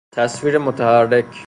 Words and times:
تصویر 0.11 0.57
متحرک 0.57 1.35